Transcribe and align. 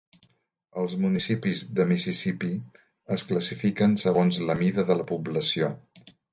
Els 0.83 0.95
municipis 1.03 1.61
de 1.81 1.85
Mississipí 1.91 2.49
es 3.19 3.27
classifiquen 3.33 3.95
segons 4.07 4.43
la 4.51 4.59
mida 4.65 4.89
de 4.91 4.99
la 5.01 5.09
població. 5.15 5.75